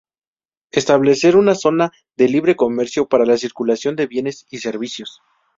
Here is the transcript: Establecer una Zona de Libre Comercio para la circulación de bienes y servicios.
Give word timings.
Establecer 0.71 1.35
una 1.35 1.53
Zona 1.53 1.91
de 2.17 2.27
Libre 2.27 2.55
Comercio 2.55 3.07
para 3.07 3.23
la 3.23 3.37
circulación 3.37 3.95
de 3.95 4.07
bienes 4.07 4.47
y 4.49 4.57
servicios. 4.57 5.21